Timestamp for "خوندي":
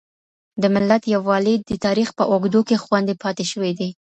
2.83-3.15